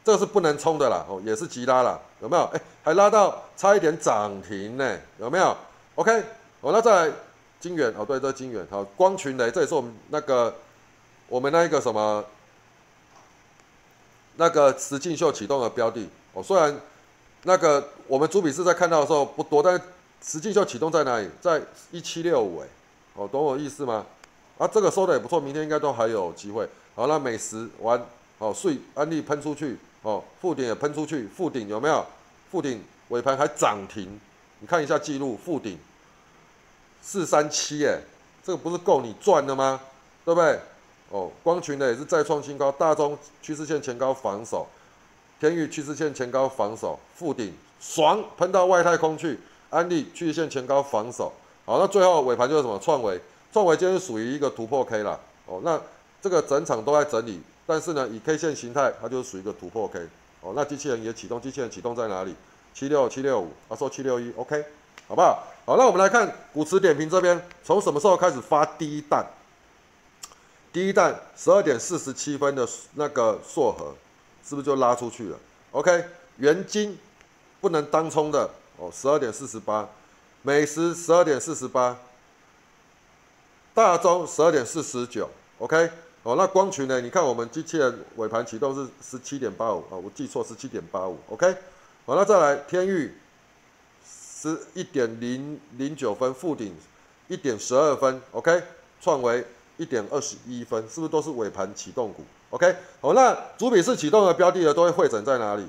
[0.07, 2.43] 这是不能冲的啦，哦，也是急拉啦，有没有？
[2.53, 5.53] 哎，还拉到差一点涨停呢，有没有
[5.95, 6.23] ？OK，
[6.61, 7.13] 哦，那再来
[7.59, 10.55] 金元，哦，对，这金元，好，光群雷，这也是我们那个
[11.27, 12.23] 我们那一个什么
[14.37, 16.73] 那个石进秀启动的标的，哦，虽然
[17.43, 19.77] 那个我们主笔是在看到的时候不多，但
[20.23, 21.29] 石进秀启动在哪里？
[21.41, 22.67] 在一七六五，哎，
[23.15, 24.05] 哦，懂我意思吗？
[24.57, 26.65] 啊，这个收的也不错，明天应该都还有机会。
[26.95, 28.01] 好，那美食完，
[28.39, 29.77] 好，税安利喷出去。
[30.07, 32.05] 哦，附顶也喷出去，附顶有没有？
[32.49, 34.17] 附顶尾盘还涨停，
[34.61, 35.77] 你看一下记录，附顶
[37.01, 37.99] 四三七，哎，
[38.41, 39.81] 这个不是够你赚的吗？
[40.23, 40.57] 对不对？
[41.09, 44.65] 哦，光群的也是再创新高，大中趋势线前高防守，
[45.41, 49.37] 天宇趋势线前高防守，附顶爽喷到外太空去，
[49.69, 51.33] 安利趋势线前高防守，
[51.65, 52.79] 好，那最后尾盘就是什么？
[52.79, 53.19] 创维，
[53.51, 55.77] 创维今天属于一个突破 K 了，哦，那
[56.21, 60.07] 这个整场都在整理，但是呢，以 K 线形态，它就是属于一个突破 K。
[60.41, 62.33] 哦，那机器人也启动，机器人启动在哪里？
[62.73, 64.63] 七六七六五，他说七六一，OK，
[65.07, 65.43] 好不好？
[65.65, 69.25] 好，那我们来看股池点评这边，从什么时候开始发第一弹？
[70.71, 73.95] 第一弹十二点四十七分的那个硕核，
[74.47, 75.37] 是不是就拉出去了
[75.71, 76.05] ？OK，
[76.37, 76.97] 元金
[77.59, 79.89] 不能当冲的哦，十二点四十八，
[80.43, 81.97] 美食十二点四十八，
[83.73, 85.27] 大中十二点四十九
[85.57, 85.89] ，OK，
[86.27, 86.99] 哦，那光群呢？
[86.99, 91.55] 你看我们机器人尾盘启动是十七点八五啊，我记错十七点八五，OK，
[92.05, 93.15] 好，那再来天域
[94.05, 96.75] 十一点零零九分，附顶
[97.29, 98.61] 一点十二分，OK，
[98.99, 99.45] 创维。
[99.77, 105.67] 一点二十一分，是不是都是尾盘启动股？OK，好，那主笔是启动的标的呢，都会会诊在哪里？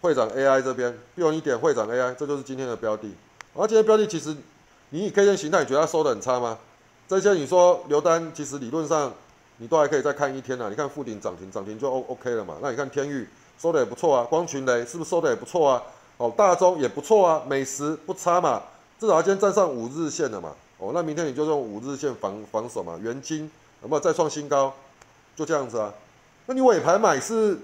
[0.00, 3.12] 会长 AI 这边，用一点会长 AI，这就是今天的标的。
[3.54, 4.36] 而今天标的其实，
[4.90, 6.56] 你以 K 线形态，你觉得它收的很差吗？
[7.08, 9.12] 这些你说留单，其实理论上
[9.60, 10.68] 你都还可以再看一天啊。
[10.70, 12.56] 你看富鼎涨停，涨停就 O OK 了嘛。
[12.62, 15.82] 那你看天域收的也不错啊，光群雷是不是收的也不错啊？
[16.16, 18.62] 哦，大中也不错啊，美食不差嘛，
[18.98, 20.54] 至少今天站上五日线了嘛。
[20.78, 23.50] 哦，那明天你就用五日线防防守嘛，元金
[23.82, 24.74] 有没有再创新高？
[25.36, 25.92] 就这样子啊。
[26.46, 27.58] 那你尾盘买是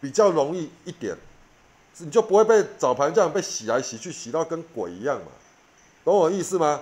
[0.00, 1.16] 比较容易一点，
[1.98, 5.26] 你就不会被早盘这样被洗来洗去，洗到跟鬼一样嘛？
[6.04, 6.80] 懂我意思吗？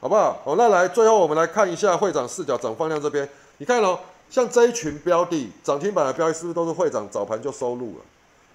[0.00, 0.40] 好不好？
[0.44, 3.98] 哦，那来最后我们来看一下会长视角涨放量这边，你看哦，
[4.30, 8.04] 像这一群标的涨停板的标的，是不是都是会长早盘就收录了？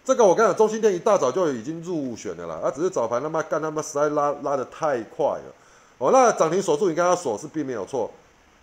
[0.05, 5.53] 这个我跟你讲，中心店一大早就已经入选的啦，啊，只是早盘他妈干他妈实在拉拉的太快了。
[5.97, 8.11] 哦，那涨停锁住，你跟他锁是并没有错，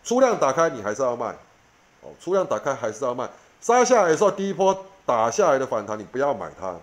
[0.05, 1.37] 出量打开你还是要卖，
[2.03, 3.29] 哦，出量打开还是要卖，
[3.61, 4.77] 杀下来的时候第一波
[5.07, 6.75] 打下来的反弹你不要买它，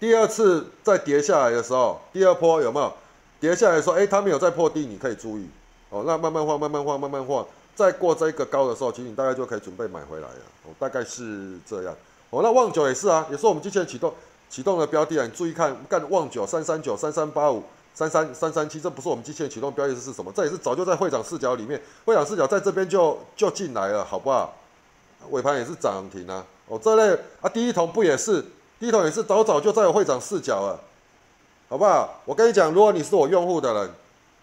[0.00, 2.92] 第二次再跌下来的时候，第二波有没有？
[3.40, 5.48] 跌下来说，哎，它没有再破低，你可以注意，
[5.90, 11.94] 哦，那慢慢晃，慢慢晃，慢慢晃，再过这一个高的时候，其实你大概就可以准备买回来了，哦，大概是这样，
[12.30, 14.12] 哦，那旺九也是啊，也是我们之前启动
[14.48, 17.62] 启动的标的啊，你注意看，干旺九三三九三三八五。
[17.94, 20.32] 三三三三七，这不是我们机器人启动标的是什么？
[20.34, 24.54] 这也是早就在会长视角里面，会长视角在这边就就进来了，好不好？
[25.28, 28.42] 尾盘也是涨停啊，哦，这类啊，第一桶不也是？
[28.80, 30.80] 第一桶也是早早就在会长视角了，
[31.68, 32.22] 好不好？
[32.24, 33.90] 我跟你讲，如果你是我用户的人，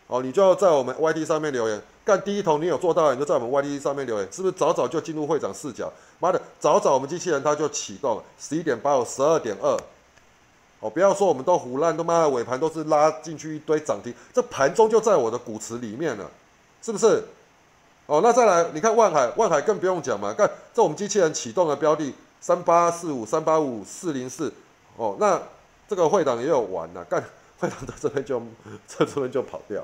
[0.06, 5.94] 哦，你就要在我们 YT 上面留言，干第一桶你有做到，你就在我们 YT 上面留言，是不是早早就进入会长视角？
[6.18, 9.78] 妈的，早早我们机器人它就启动，十一点八五，十二点二。
[10.80, 16.26] 哦，不要说我们都胡乱，都妈的尾盘都是拉进去一堆涨停，这盘中就在我的股池里面了，
[16.82, 17.22] 是不是？
[18.08, 24.52] 哦，那再来，你看万海，万海更不用讲嘛，看这我们机器人启动的标的三八四五三八五四零四，
[24.98, 25.40] 哦，那
[25.88, 27.24] 这个会长也有玩呐，干
[27.60, 28.42] 会长在这边就
[28.88, 29.84] 在这边就跑掉，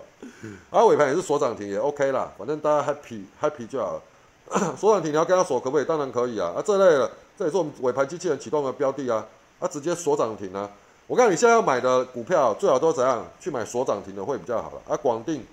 [0.70, 5.86] 啊，尾盘也是锁涨停也 OK 啦，反正大家 happy happy 就好了， 锁涨停你要跟他锁可不可以？
[5.86, 9.26] 当然可以啊，啊这类的，这也是我们尾盘机器人启动的标的啊，
[9.60, 10.70] 啊直接锁涨停啊。
[11.08, 14.82] 我看你现在要买的股票，最好都怎样去买锁涨停的会比较好了。
[14.88, 15.46] 啊，广定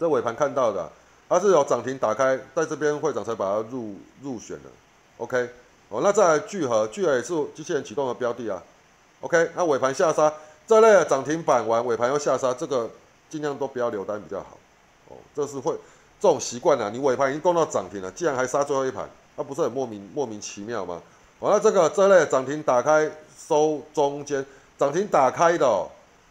[0.00, 0.90] 这尾盘看到的，
[1.28, 4.70] 它是有涨停打开，在这边会长才把它入入选的。
[5.18, 5.48] OK，
[5.90, 8.60] 哦，那再来聚合，聚合也是机器人启动的标的啊。
[9.20, 10.32] OK，那尾盘下杀，
[10.66, 12.90] 这类涨停板完尾盘又下杀，这个
[13.28, 14.58] 尽量都不要留单比较好。
[15.08, 15.72] 哦，这是会
[16.20, 21.00] 这种习惯啊，你尾盘已经攻到涨停了，既然还杀最后一盘，那不是很莫名莫名其妙吗？
[21.40, 23.10] 完了这个这类涨停打开
[23.48, 24.44] 收中间。
[24.76, 25.86] 涨停打开的，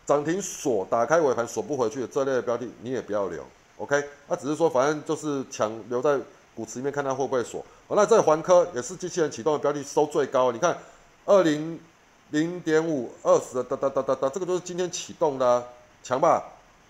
[0.05, 3.41] 涨停锁打开尾盘锁不回去的这类的标的，你也不要留
[3.77, 4.03] ，OK？
[4.27, 6.19] 那只是说，反正就是强留在
[6.53, 7.65] 股池里面，看它会不会锁。
[7.87, 10.77] 好，那这环科也是机器人启动的标的，收最高，你看
[11.25, 11.79] 二零
[12.33, 15.63] 零点五二十的哒哒哒哒哒，这个都是今天启动的，
[16.01, 16.43] 强吧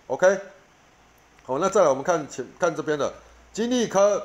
[0.06, 0.40] ？OK？
[1.44, 3.12] 好，那再来我们看前看这边的
[3.52, 4.22] 金利科，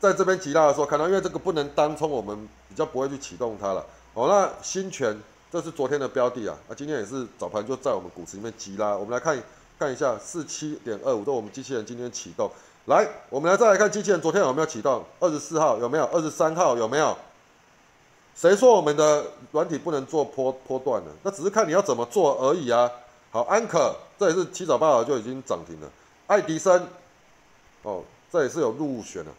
[0.00, 2.36] 在这边急拉的时候看到，因为这个不能单冲，我们
[2.68, 3.86] 比较不会去启动它了。
[4.12, 5.16] 好，那新权。
[5.50, 8.94] 这是昨天的标的啊，那今天也是早盘就在我们股池里面急拉。
[8.94, 9.40] 我们来看
[9.78, 12.50] 看一下，四七点二五都我们机器人今天启动。
[12.84, 15.02] 来，我们来再来看机器人昨天有没有启动？
[15.20, 16.04] 二十四号有没有？
[16.06, 17.16] 二十三号有没有？
[18.40, 21.10] 谁说我们的软体不能做波波段的？
[21.24, 22.88] 那只是看你要怎么做而已啊。
[23.32, 25.90] 好，安可这也是七早八早就已经涨停了。
[26.28, 26.86] 爱迪生
[27.82, 29.30] 哦，这也是有入选的。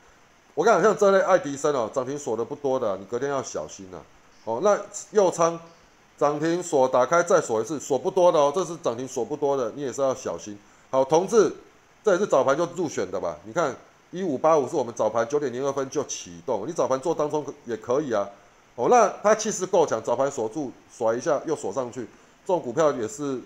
[0.53, 4.01] 我跟你讲，像这类爱迪生哦，涨停锁的不多的，你隔天要小心呐。
[4.43, 4.77] 哦，那
[5.11, 5.57] 右仓。
[6.17, 10.59] 涨停锁打开再锁一次，锁不多的哦，这是涨停锁不多的，你也是要小心。
[10.91, 11.49] 好，同志，
[12.03, 13.37] 这也是早盘就入选的吧？
[13.45, 13.73] 你看
[14.11, 18.27] 一五八五是我们早盘九点零二分就启动，你早盘做当中也可以啊。
[18.79, 21.99] 哦，那它气势够强，早盘锁住甩一下又锁上去，
[22.45, 23.37] 这种股票也是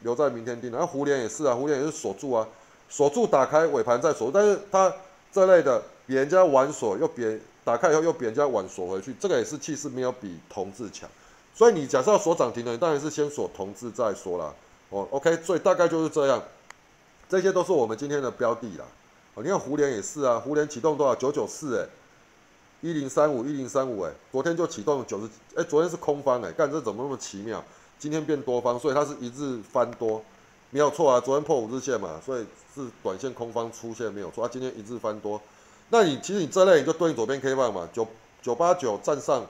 [0.00, 0.78] 留在明天盯的。
[0.78, 2.48] 那胡联也是啊，胡联也是锁住啊，
[2.88, 4.90] 锁住打开尾盘再锁，但是它
[5.30, 11.06] 这类的，比人家晚锁又别打开以后又比人家晚锁回去，这个也是气势没有比同志强。
[11.54, 14.54] 所以你假设要锁涨停的，你当然是先锁同志再说啦。
[14.88, 16.42] 哦，OK，所以大概就是这样。
[17.28, 18.86] 这些都是我们今天的标的啦。
[19.34, 21.14] 哦，你看胡联也是啊，胡联启动多少？
[21.14, 21.86] 九九四哎，
[22.82, 27.64] 一零三五一零三五哎，昨天就启动九十，哎，昨天是空方哎，干这怎么那么奇妙？
[27.96, 30.20] 今天变多方，所以它是一日翻多，
[30.70, 31.20] 没有错啊。
[31.20, 34.44] 昨天破五日线嘛，所以是短线空方出现没有错。
[34.44, 35.40] 啊，今天一日翻多，
[35.90, 38.04] 那你其实你这类你就对应左边 K 棒嘛，九
[38.42, 39.46] 九八九站上，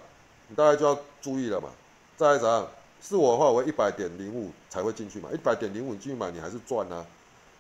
[0.49, 1.71] 你大概就要注意了嘛。
[2.19, 2.69] 再来怎样？
[3.01, 7.07] 是我的话，我一百点零五才会进去嘛，一百点零五你进去买，你还是赚啊。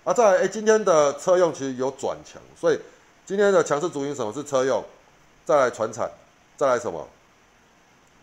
[0.05, 2.79] 啊，再来，哎，今天的车用其实有转强，所以
[3.25, 4.85] 今天的强势主因什么是车用？
[5.45, 6.11] 再来船产，
[6.57, 7.07] 再来什么？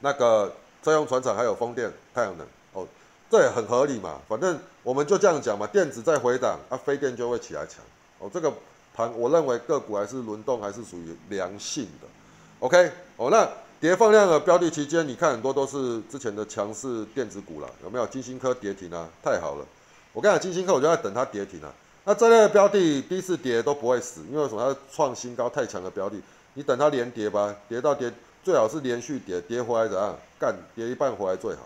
[0.01, 2.87] 那个再用船产还有风电、太阳能哦。
[3.29, 7.83] 这也很合理嘛，反正我们就这样讲嘛，电子在回档，啊，非电就会起来强。
[8.17, 8.51] 哦，这个
[8.95, 12.07] 盘我认为个股还是轮动，还是属于良性的。
[12.59, 13.47] OK，哦，那
[13.79, 18.07] 跌放量的标的期间，你看很多都是之前的强势电子股了，有没有？
[18.07, 19.65] 金星科跌停啊，太好了。
[20.11, 21.71] 我跟你讲，金星科我就在等它跌停啊。
[22.05, 24.73] 那这类的标的第一次跌都不会死，因为什么？
[24.73, 26.19] 它创新高太强的标的，
[26.53, 28.11] 你等它连跌吧，跌到跌，
[28.43, 30.15] 最好是连续跌，跌回来怎样？
[30.39, 31.61] 干，跌一半回来最好。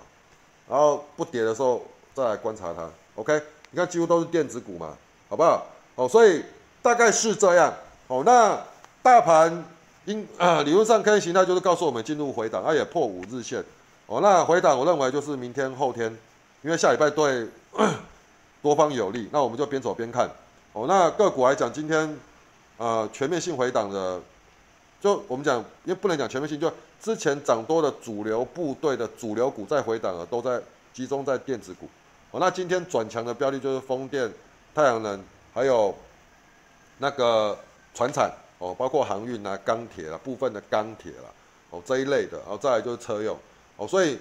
[0.70, 3.42] 然后不跌的时候再来观察它，OK？
[3.72, 4.96] 你看几乎都是电子股嘛，
[5.30, 5.66] 好不好？
[5.96, 6.44] 哦，所以
[6.82, 7.74] 大概是这样。
[8.08, 8.60] 哦，那
[9.02, 9.64] 大盘
[10.06, 13.64] 应啊理论上 K 形态就是告诉我们进入回档，它也破五日线。
[14.08, 16.16] 哦，那回档我认为就是明天后天，
[16.62, 17.48] 因为下礼拜对
[18.62, 20.30] 多方有利，那我们就边走边看。
[20.74, 22.18] 哦，那个股来讲，今天
[22.78, 24.20] 呃全面性回档的。
[25.04, 30.58] 就我们讲，因为不能讲全面性，就之前涨多的主流部队的主流股在回档了，都在
[30.94, 31.90] 集中在电子股。
[32.32, 34.32] 哦，那今天转强的标的就是风电、
[34.74, 35.22] 太阳能，
[35.54, 35.94] 还有
[37.00, 37.60] 那个
[37.94, 41.28] 船产哦，包括航运啊、钢铁啊，部分的钢铁啦，
[41.72, 43.38] 哦这一类的，然后再来就是车用
[43.76, 44.18] 哦，所以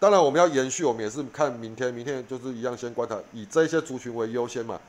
[0.00, 4.80] 当然我们要延续，我们也是看明天，明天就是一样先观察，以这些族群为优先嘛，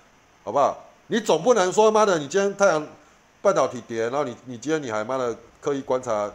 [0.43, 0.76] 好不好？
[1.06, 2.88] 你总不能说妈的，你今天太阳。
[3.48, 6.30] 半导体跌，然后你你今天你还妈的刻意观察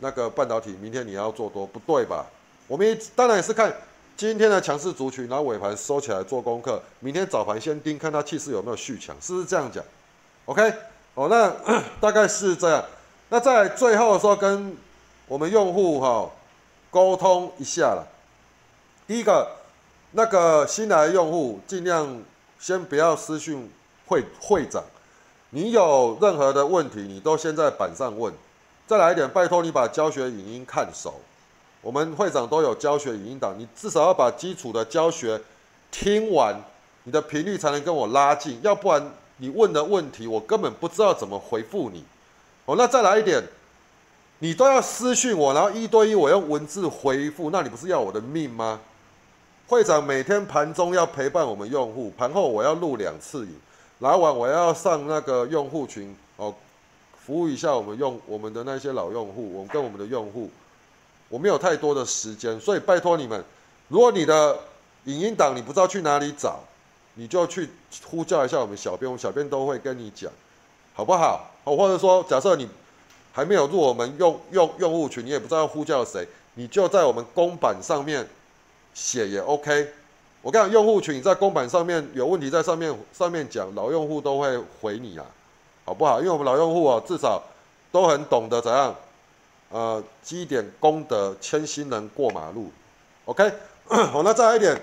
[0.00, 2.26] 那个半导体，明天你要做多，不对吧？
[2.66, 3.74] 我们当然也是看
[4.14, 9.82] 今天的强势族群，然后尾盘收起来做功课，明天早盘先盯，看它气势有没有续强，是不是这样讲
[10.44, 10.70] ？OK，
[11.14, 11.50] 哦，那
[11.98, 12.84] 大概是这样。
[13.30, 14.76] 那在最后的时候跟
[15.28, 16.30] 我们用户哈
[16.90, 18.06] 沟通一下了。
[19.06, 19.48] 第一个，
[20.10, 22.22] 那个新来的用户尽量
[22.58, 23.70] 先不要私讯
[24.08, 24.84] 会会长。
[25.50, 28.32] 你有任何的问题，你都先在板上问。
[28.86, 31.14] 再来一点，拜托你把教学影音看熟。
[31.82, 35.40] 我们会长都有教学影音档，你至少要把基础的教学
[35.90, 36.62] 听完，
[37.04, 38.60] 你的频率才能跟我拉近。
[38.62, 42.04] 要不然你问的问题，我根本不知道怎么回复你。
[42.66, 43.42] 哦，那再来一点，
[44.38, 48.80] 你都要私讯我，然后一对一我用文字回复，那你不是要我的命吗？
[49.66, 53.54] 会长每天盘中要陪伴我们用户，盘后我要录两次影。
[54.00, 56.54] 来晚我要上那个用户群哦，
[57.22, 60.50] 服务一下我们用我们的那些老用户，我们跟我们的用户，
[61.28, 63.44] 我没有太多的时间，所以拜托你们，
[63.88, 64.58] 如果你的
[65.04, 66.60] 影音档你不知道去哪里找，
[67.14, 67.68] 你就去
[68.06, 70.32] 呼叫一下我们小编，我们小编都会跟你讲，
[70.94, 71.50] 好不好？
[71.64, 72.66] 哦，或者说假设你
[73.34, 78.26] 还没有入我们用用用户群，你也不知道呼叫谁，你就在我们公版上面
[78.94, 79.92] 写也 OK。
[80.42, 85.26] 我讲用户群在公版上面有问题，在上面上面讲，老用户都会回你啊，
[85.84, 86.18] 好不好？
[86.18, 87.42] 因为我们老用户啊，至少
[87.92, 88.94] 都很懂得怎样，
[89.68, 92.72] 呃，积点功德，牵新人过马路。
[93.26, 93.52] OK，
[93.86, 94.80] 好，那再来一点，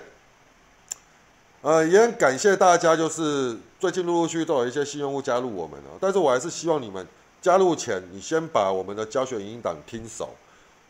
[1.62, 7.06] 呃，也很感谢大家，就是最近陆陆续续都有一些新用户加入我们了，但是我还是希望你们
[7.42, 10.30] 加入前，你先把我们的教学影音档听熟。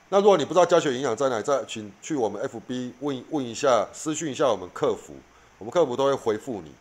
[0.10, 5.14] 那如果你不知道教学营养在哪，再请去我们 FB 问问一下，私讯一下我们客服，
[5.58, 6.72] 我们客服都会回复你。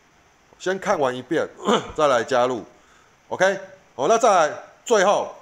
[0.61, 1.45] 先看完一遍，
[1.97, 2.63] 再来加入
[3.29, 3.59] ，OK？
[3.97, 5.35] 好，那再来最后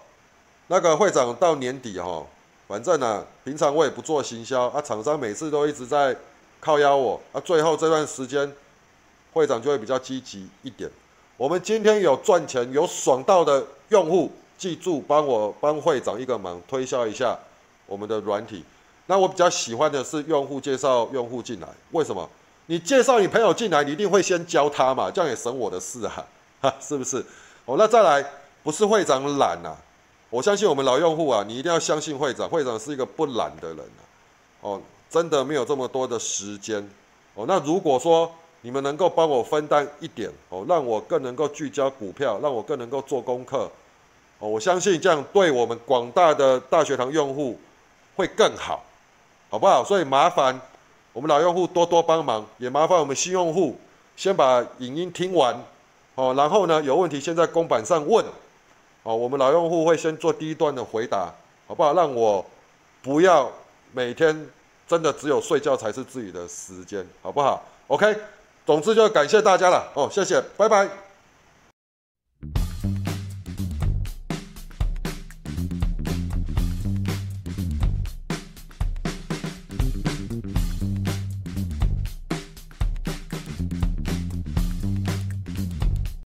[0.68, 2.26] 那个会长到年底哈，
[2.66, 6.16] 反正呢，平常我也不做行销啊，厂商每次都一直在
[6.60, 8.50] 靠邀我啊，最后这段时间
[9.34, 10.90] 会长就会比较积极一点。
[11.36, 17.38] 我们今天有赚钱有爽到的用户，记住帮我帮会长一个忙，推销一下。
[17.86, 18.64] 我们的软体，
[19.06, 22.28] 那我比较喜欢的是用户介绍用户进来，为什么？
[22.66, 26.26] 你介绍你朋友进来，你一定会先教他嘛，这样也省我的事啊，
[26.62, 27.24] 哈， 是不是？
[27.66, 28.24] 哦，那再来，
[28.62, 29.76] 不是会长懒呐，
[30.30, 34.02] 我相信我们老用户啊，你一定要相信会长，会长是一个不懒的人啊，
[34.62, 34.80] 哦，
[35.10, 36.88] 真的没有这么多的时间，
[37.34, 38.32] 哦，那如果说
[38.62, 43.70] 你们能够帮我分担一点哦，让我更能够聚焦股票，让我更能够做功课
[44.38, 44.48] 哦。
[44.48, 47.60] 我相信这样对我们广大的大学堂用户
[48.16, 48.84] 会更好，
[49.50, 49.84] 好不好？
[49.84, 50.60] 所以麻烦
[51.12, 53.78] 我们老用户多多帮忙，也麻烦我们新用户
[54.16, 55.54] 先把影音听完
[56.14, 58.24] 哦，然后呢有问题先在公板上问
[59.02, 61.32] 哦，我们老用户会先做第一段的回答，
[61.66, 61.94] 好不好？
[61.94, 62.44] 让我
[63.02, 63.50] 不要
[63.92, 64.48] 每天
[64.88, 68.16] 真的只有睡觉才是自己的时间，好不好？OK。
[68.66, 71.03] 总之就感谢大家了哦，谢谢，拜拜。